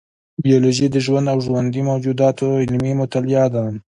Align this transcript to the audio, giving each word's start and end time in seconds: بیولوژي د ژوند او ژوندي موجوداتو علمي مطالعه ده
بیولوژي 0.45 0.87
د 0.91 0.97
ژوند 1.05 1.25
او 1.33 1.37
ژوندي 1.45 1.81
موجوداتو 1.89 2.45
علمي 2.63 2.91
مطالعه 3.01 3.45
ده 3.53 3.63